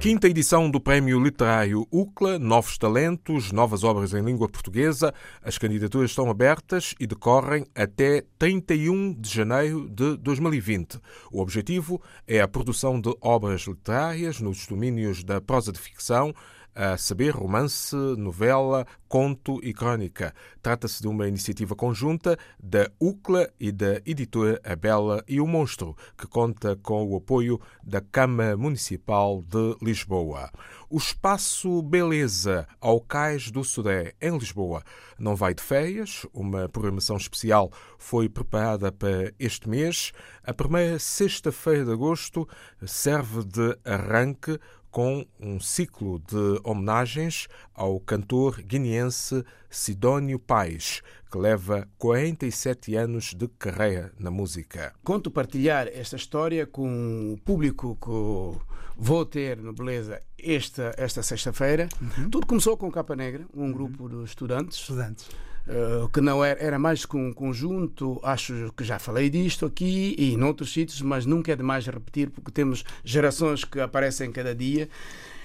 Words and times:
Quinta 0.00 0.28
edição 0.28 0.70
do 0.70 0.80
Prémio 0.80 1.18
Literário 1.18 1.84
UCLA, 1.90 2.38
novos 2.38 2.78
talentos, 2.78 3.50
novas 3.50 3.82
obras 3.82 4.14
em 4.14 4.22
língua 4.22 4.48
portuguesa. 4.48 5.12
As 5.42 5.58
candidaturas 5.58 6.10
estão 6.10 6.30
abertas 6.30 6.94
e 7.00 7.06
decorrem 7.06 7.66
até 7.74 8.22
31 8.38 9.12
de 9.14 9.28
janeiro 9.28 9.88
de 9.88 10.16
2020. 10.18 11.00
O 11.32 11.40
objetivo 11.40 12.00
é 12.28 12.40
a 12.40 12.46
produção 12.46 13.00
de 13.00 13.12
obras 13.20 13.62
literárias 13.62 14.40
nos 14.40 14.68
domínios 14.68 15.24
da 15.24 15.40
prosa 15.40 15.72
de 15.72 15.80
ficção, 15.80 16.32
a 16.74 16.96
saber, 16.96 17.30
romance, 17.30 17.96
novela, 18.16 18.86
conto 19.08 19.58
e 19.64 19.72
crónica. 19.72 20.34
Trata-se 20.62 21.00
de 21.00 21.08
uma 21.08 21.26
iniciativa 21.26 21.74
conjunta 21.74 22.38
da 22.62 22.90
UCLA 23.00 23.50
e 23.58 23.72
da 23.72 24.00
editora 24.06 24.60
A 24.62 24.76
Bela 24.76 25.24
e 25.26 25.40
o 25.40 25.46
Monstro, 25.46 25.96
que 26.16 26.26
conta 26.26 26.76
com 26.76 27.04
o 27.04 27.16
apoio 27.16 27.60
da 27.82 28.00
Câmara 28.00 28.56
Municipal 28.56 29.42
de 29.42 29.76
Lisboa. 29.82 30.50
O 30.90 30.96
espaço 30.96 31.82
Beleza 31.82 32.66
ao 32.80 33.00
Cais 33.00 33.50
do 33.50 33.64
Sudé, 33.64 34.14
em 34.20 34.36
Lisboa, 34.36 34.82
não 35.18 35.34
vai 35.34 35.54
de 35.54 35.62
férias. 35.62 36.26
Uma 36.32 36.68
programação 36.68 37.16
especial 37.16 37.70
foi 37.98 38.28
preparada 38.28 38.92
para 38.92 39.32
este 39.38 39.68
mês. 39.68 40.12
A 40.44 40.54
primeira 40.54 40.98
sexta-feira 40.98 41.84
de 41.84 41.92
agosto 41.92 42.48
serve 42.86 43.44
de 43.44 43.76
arranque 43.84 44.58
com 44.90 45.26
um 45.38 45.60
ciclo 45.60 46.18
de 46.20 46.60
homenagens 46.64 47.48
ao 47.74 48.00
cantor 48.00 48.62
guineense 48.62 49.44
Sidónio 49.70 50.38
Pais, 50.38 51.02
que 51.30 51.38
leva 51.38 51.88
47 51.98 52.94
anos 52.96 53.34
de 53.34 53.48
carreira 53.48 54.12
na 54.18 54.30
música. 54.30 54.94
Conto 55.04 55.30
partilhar 55.30 55.86
esta 55.88 56.16
história 56.16 56.66
com 56.66 57.34
o 57.34 57.38
público 57.38 57.96
que 58.00 58.66
vou 58.96 59.24
ter 59.24 59.58
no 59.58 59.72
Beleza 59.72 60.20
esta, 60.38 60.94
esta 60.96 61.22
sexta-feira. 61.22 61.88
Uhum. 62.00 62.30
Tudo 62.30 62.46
começou 62.46 62.76
com 62.76 62.90
Capa 62.90 63.14
Negra, 63.14 63.46
um 63.54 63.64
uhum. 63.64 63.72
grupo 63.72 64.08
de 64.08 64.24
estudantes. 64.24 64.78
Estudantes 64.78 65.28
Uh, 65.68 66.08
que 66.08 66.22
não 66.22 66.42
era, 66.42 66.58
era 66.58 66.78
mais 66.78 67.04
que 67.04 67.14
um 67.14 67.30
conjunto, 67.30 68.18
acho 68.22 68.72
que 68.74 68.82
já 68.82 68.98
falei 68.98 69.28
disto 69.28 69.66
aqui 69.66 70.14
e 70.16 70.34
noutros 70.34 70.72
sítios, 70.72 71.02
mas 71.02 71.26
nunca 71.26 71.52
é 71.52 71.56
demais 71.56 71.86
repetir, 71.86 72.30
porque 72.30 72.50
temos 72.50 72.82
gerações 73.04 73.64
que 73.64 73.78
aparecem 73.78 74.32
cada 74.32 74.54
dia. 74.54 74.88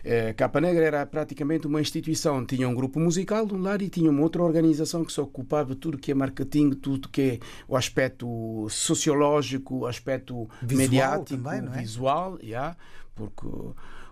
Uh, 0.00 0.34
Capa 0.36 0.60
Negra 0.60 0.84
era 0.84 1.06
praticamente 1.06 1.68
uma 1.68 1.80
instituição, 1.80 2.44
tinha 2.44 2.68
um 2.68 2.74
grupo 2.74 2.98
musical 2.98 3.46
de 3.46 3.54
um 3.54 3.62
lado 3.62 3.84
e 3.84 3.88
tinha 3.88 4.10
uma 4.10 4.22
outra 4.22 4.42
organização 4.42 5.04
que 5.04 5.12
se 5.12 5.20
ocupava 5.20 5.72
de 5.72 5.76
tudo 5.76 5.96
que 5.96 6.10
é 6.10 6.14
marketing, 6.14 6.70
tudo 6.70 7.08
que 7.08 7.22
é 7.22 7.38
o 7.68 7.76
aspecto 7.76 8.66
sociológico, 8.70 9.80
o 9.80 9.86
aspecto 9.86 10.50
visual 10.60 10.78
mediático, 10.78 11.42
também, 11.42 11.60
é? 11.72 11.78
visual, 11.78 12.38
yeah, 12.42 12.76
porque 13.14 13.46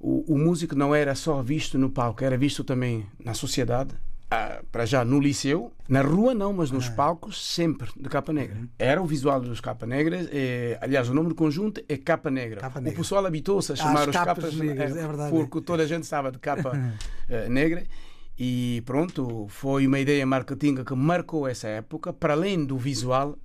o, 0.00 0.34
o 0.34 0.36
músico 0.36 0.74
não 0.74 0.92
era 0.92 1.14
só 1.14 1.40
visto 1.42 1.78
no 1.78 1.90
palco, 1.90 2.24
era 2.24 2.36
visto 2.36 2.64
também 2.64 3.06
na 3.24 3.34
sociedade, 3.34 3.94
ah, 4.34 4.62
para 4.72 4.86
já 4.86 5.04
no 5.04 5.20
liceu, 5.20 5.70
na 5.86 6.00
rua 6.00 6.32
não, 6.32 6.54
mas 6.54 6.70
nos 6.70 6.88
ah. 6.88 6.92
palcos, 6.92 7.52
sempre 7.52 7.90
de 7.94 8.08
capa 8.08 8.32
negra. 8.32 8.56
Uhum. 8.56 8.68
Era 8.78 9.02
o 9.02 9.04
visual 9.04 9.38
dos 9.42 9.60
capa 9.60 9.84
negras. 9.84 10.26
É, 10.32 10.78
aliás, 10.80 11.10
o 11.10 11.12
nome 11.12 11.28
do 11.28 11.34
conjunto 11.34 11.82
é 11.86 11.98
Capa 11.98 12.30
Negra. 12.30 12.62
Capa 12.62 12.80
negra. 12.80 12.94
O 12.94 13.02
pessoal 13.02 13.26
habitou-se 13.26 13.72
a 13.72 13.76
chamar 13.76 14.08
os 14.08 14.16
capas, 14.16 14.44
capas 14.44 14.54
negras, 14.54 14.96
é, 14.96 15.02
é 15.02 15.28
porque 15.28 15.60
toda 15.60 15.82
a 15.82 15.86
gente 15.86 16.04
estava 16.04 16.32
de 16.32 16.38
capa 16.38 16.70
uh, 16.70 17.48
negra. 17.52 17.84
E 18.38 18.82
pronto, 18.86 19.46
foi 19.50 19.86
uma 19.86 20.00
ideia 20.00 20.24
marketing 20.24 20.76
que 20.82 20.94
marcou 20.94 21.46
essa 21.46 21.68
época. 21.68 22.10
Para 22.10 22.32
além 22.32 22.64
do 22.64 22.78
visual, 22.78 23.36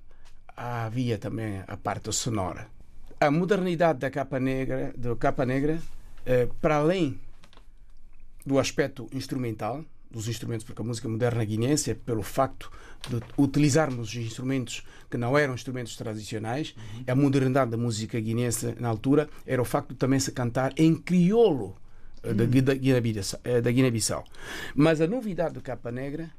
havia 0.56 1.18
também 1.18 1.62
a 1.68 1.76
parte 1.76 2.10
sonora. 2.14 2.66
A 3.20 3.30
modernidade 3.30 3.98
da 3.98 4.10
capa 4.10 4.40
negra, 4.40 4.94
do 4.96 5.14
capa 5.16 5.44
negra, 5.44 5.78
uh, 6.22 6.54
para 6.62 6.76
além 6.76 7.20
do 8.46 8.58
aspecto 8.58 9.06
instrumental, 9.12 9.84
dos 10.10 10.28
instrumentos, 10.28 10.64
porque 10.64 10.80
a 10.80 10.84
música 10.84 11.08
moderna 11.08 11.44
guineense 11.44 11.90
é 11.90 11.94
pelo 11.94 12.22
facto 12.22 12.70
de 13.08 13.20
utilizarmos 13.36 14.08
os 14.08 14.16
instrumentos 14.16 14.82
que 15.10 15.16
não 15.16 15.36
eram 15.36 15.54
instrumentos 15.54 15.96
tradicionais. 15.96 16.74
A 17.06 17.14
modernidade 17.14 17.70
da 17.70 17.76
música 17.76 18.18
guineense 18.18 18.74
na 18.80 18.88
altura 18.88 19.28
era 19.46 19.60
o 19.60 19.64
facto 19.64 19.90
de 19.90 19.96
também 19.96 20.18
se 20.18 20.32
cantar 20.32 20.72
em 20.76 20.94
crioulo 20.94 21.76
uhum. 22.24 23.62
da 23.62 23.70
Guiné-Bissau. 23.70 24.24
Mas 24.74 25.00
a 25.00 25.06
novidade 25.06 25.54
do 25.54 25.60
Capa 25.60 25.92
Negra 25.92 26.30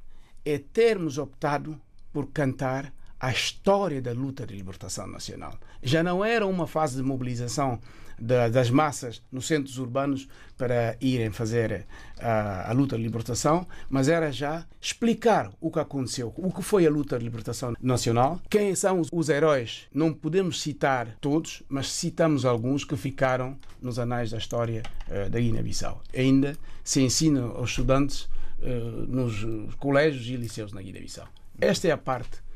é 0.45 0.57
termos 0.57 1.17
optado 1.17 1.79
por 2.11 2.27
cantar 2.27 2.93
a 3.19 3.31
história 3.31 4.01
da 4.01 4.13
luta 4.13 4.45
de 4.47 4.55
libertação 4.55 5.07
nacional. 5.07 5.57
Já 5.83 6.01
não 6.01 6.23
era 6.23 6.45
uma 6.45 6.65
fase 6.65 6.95
de 6.95 7.03
mobilização 7.03 7.79
das 8.21 8.69
massas 8.69 9.21
nos 9.31 9.47
centros 9.47 9.77
urbanos 9.77 10.27
para 10.57 10.97
irem 10.99 11.31
fazer 11.31 11.85
a, 12.19 12.69
a, 12.69 12.73
luta 12.73 12.97
de 12.97 13.03
libertação, 13.03 13.65
mas 13.89 14.09
era 14.09 14.31
já 14.31 14.65
explicar 14.81 15.51
o 15.61 15.71
que 15.71 15.79
aconteceu, 15.79 16.33
o 16.35 16.51
que 16.51 16.61
foi 16.61 16.85
a 16.85 16.89
luta 16.89 17.17
de 17.17 17.23
libertação 17.23 17.73
nacional, 17.81 18.41
quem 18.49 18.75
são 18.75 19.01
os, 19.11 19.29
heróis. 19.29 19.87
Não 19.93 20.13
podemos 20.13 20.61
citar 20.61 21.15
todos, 21.21 21.63
mas 21.69 21.91
citamos 21.91 22.43
alguns 22.43 22.83
que 22.83 22.97
ficaram 22.97 23.57
nos 23.81 23.97
anais 23.97 24.31
da 24.31 24.37
história 24.37 24.83
uh, 25.07 25.29
da 25.29 25.39
Guiné-Bissau. 25.39 26.01
Ainda 26.13 26.57
se 26.83 27.01
ensina 27.01 27.43
aos 27.43 27.69
estudantes 27.69 28.23
uh, 28.59 29.05
nos 29.07 29.45
colégios 29.75 30.27
e 30.27 30.35
liceus 30.35 30.73
na 30.73 30.81
Guiné-Bissau. 30.81 31.27
Esta 31.61 31.87
é 31.87 31.91
a 31.91 31.97
parte 31.97 32.48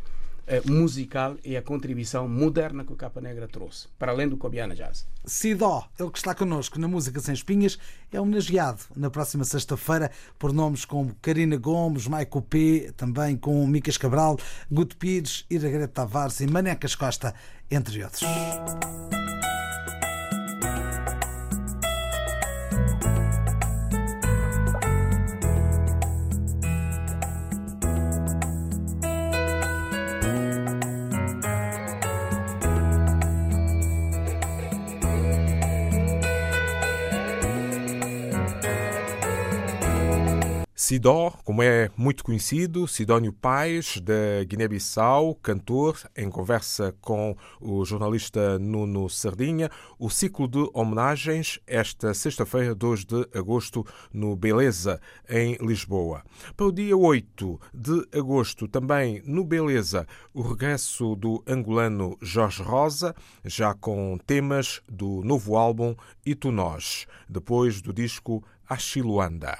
musical 0.65 1.37
e 1.43 1.55
a 1.55 1.61
contribuição 1.61 2.27
moderna 2.27 2.83
que 2.83 2.93
o 2.93 2.95
Capa 2.95 3.21
Negra 3.21 3.47
trouxe, 3.47 3.87
para 3.97 4.11
além 4.11 4.27
do 4.27 4.37
Cobiana 4.37 4.75
Jazz. 4.75 5.07
Sidó, 5.25 5.87
ele 5.99 6.11
que 6.11 6.17
está 6.17 6.35
connosco 6.35 6.79
na 6.79 6.87
Música 6.87 7.19
Sem 7.19 7.33
Espinhas, 7.33 7.77
é 8.11 8.19
homenageado 8.19 8.81
na 8.95 9.09
próxima 9.09 9.43
sexta-feira 9.43 10.11
por 10.37 10.51
nomes 10.51 10.85
como 10.85 11.15
Karina 11.21 11.57
Gomes, 11.57 12.07
Maico 12.07 12.41
P, 12.41 12.93
também 12.97 13.37
com 13.37 13.65
Micas 13.65 13.97
Cabral, 13.97 14.37
Guto 14.69 14.97
Pires, 14.97 15.45
Ira 15.49 15.87
Tavares 15.87 16.39
e 16.41 16.47
Manecas 16.47 16.95
Costa, 16.95 17.33
entre 17.71 18.03
outros. 18.03 18.23
Sidó, 40.83 41.31
como 41.45 41.63
é 41.63 41.89
muito 41.95 42.25
conhecido, 42.25 42.89
Sidónio 42.89 43.31
Paes, 43.31 44.01
da 44.01 44.43
Guiné-Bissau, 44.45 45.33
cantor, 45.35 45.97
em 46.13 46.29
conversa 46.29 46.93
com 46.99 47.37
o 47.61 47.85
jornalista 47.85 48.59
Nuno 48.59 49.09
Sardinha, 49.09 49.71
o 49.97 50.09
ciclo 50.09 50.45
de 50.45 50.69
homenagens 50.73 51.57
esta 51.65 52.13
sexta-feira, 52.13 52.75
2 52.75 53.05
de 53.05 53.25
agosto, 53.33 53.87
no 54.11 54.35
Beleza, 54.35 54.99
em 55.29 55.55
Lisboa. 55.61 56.21
Para 56.57 56.65
o 56.65 56.71
dia 56.73 56.97
8 56.97 57.61
de 57.73 58.05
agosto, 58.11 58.67
também 58.67 59.23
no 59.25 59.45
Beleza, 59.45 60.05
o 60.33 60.41
regresso 60.41 61.15
do 61.15 61.41
angolano 61.47 62.17
Jorge 62.21 62.61
Rosa, 62.61 63.15
já 63.45 63.73
com 63.73 64.17
temas 64.27 64.81
do 64.91 65.21
novo 65.23 65.55
álbum 65.55 65.95
E 66.25 66.35
Tu 66.35 66.51
Nós, 66.51 67.07
depois 67.29 67.81
do 67.81 67.93
disco 67.93 68.43
Achiluanda. 68.67 69.59